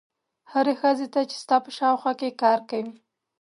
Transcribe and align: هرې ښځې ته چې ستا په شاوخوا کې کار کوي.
هرې 0.51 0.73
ښځې 0.81 1.07
ته 1.13 1.21
چې 1.29 1.35
ستا 1.43 1.55
په 1.65 1.69
شاوخوا 1.77 2.11
کې 2.19 2.37
کار 2.43 2.59
کوي. 2.69 2.93